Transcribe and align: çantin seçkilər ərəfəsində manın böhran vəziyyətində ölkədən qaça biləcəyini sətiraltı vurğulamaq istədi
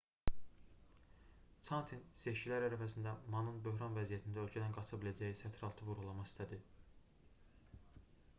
çantin 1.67 2.01
seçkilər 2.21 2.65
ərəfəsində 2.69 3.13
manın 3.35 3.61
böhran 3.69 3.99
vəziyyətində 4.01 4.43
ölkədən 4.47 4.75
qaça 4.79 5.01
biləcəyini 5.05 5.39
sətiraltı 5.43 5.89
vurğulamaq 5.93 6.33
istədi 6.33 6.61